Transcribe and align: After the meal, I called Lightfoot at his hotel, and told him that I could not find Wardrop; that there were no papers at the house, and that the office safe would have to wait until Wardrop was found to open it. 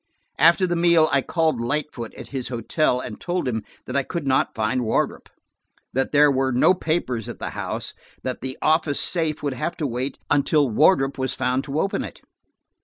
After 0.39 0.65
the 0.65 0.75
meal, 0.75 1.09
I 1.11 1.21
called 1.21 1.61
Lightfoot 1.61 2.15
at 2.15 2.29
his 2.29 2.47
hotel, 2.47 2.99
and 2.99 3.21
told 3.21 3.47
him 3.47 3.61
that 3.85 3.95
I 3.95 4.01
could 4.01 4.25
not 4.25 4.55
find 4.55 4.83
Wardrop; 4.83 5.29
that 5.93 6.11
there 6.11 6.31
were 6.31 6.51
no 6.51 6.73
papers 6.73 7.29
at 7.29 7.37
the 7.37 7.51
house, 7.51 7.91
and 7.93 8.23
that 8.23 8.41
the 8.41 8.57
office 8.63 8.99
safe 8.99 9.43
would 9.43 9.53
have 9.53 9.77
to 9.77 9.85
wait 9.85 10.17
until 10.31 10.67
Wardrop 10.71 11.19
was 11.19 11.35
found 11.35 11.63
to 11.65 11.79
open 11.79 12.03
it. 12.03 12.19